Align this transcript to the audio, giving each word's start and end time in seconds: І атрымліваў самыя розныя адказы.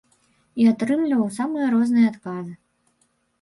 І 0.61 0.69
атрымліваў 0.71 1.27
самыя 1.35 1.67
розныя 1.75 2.07
адказы. 2.13 2.53